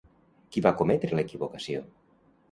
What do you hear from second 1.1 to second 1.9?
l'equivocació?